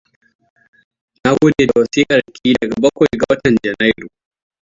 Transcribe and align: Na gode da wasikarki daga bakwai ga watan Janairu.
Na 1.23 1.29
gode 1.35 1.63
da 1.67 1.79
wasikarki 1.81 2.47
daga 2.61 2.75
bakwai 2.83 3.17
ga 3.19 3.25
watan 3.29 3.55
Janairu. 3.63 4.09